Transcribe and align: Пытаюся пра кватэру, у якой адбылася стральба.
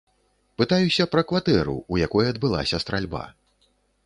Пытаюся 0.61 1.05
пра 1.11 1.23
кватэру, 1.31 1.75
у 1.97 2.01
якой 2.07 2.33
адбылася 2.33 2.81
стральба. 2.87 3.23